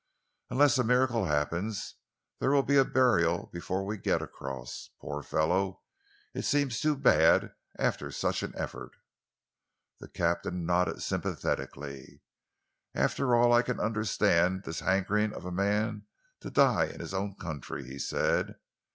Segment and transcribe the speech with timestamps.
[0.49, 1.93] "Unless a miracle happens,
[2.39, 4.89] there'll be a burial before we get across.
[4.99, 5.83] Poor fellow,
[6.33, 8.93] it seems too bad after such an effort."
[9.99, 12.23] The captain nodded sympathetically.
[12.95, 16.07] "After all, I can understand this hankering of a man
[16.39, 18.55] to die in his own country," he said.